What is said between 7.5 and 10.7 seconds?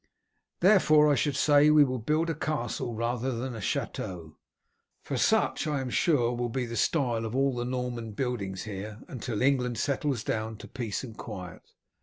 the Norman buildings here, until England settles down to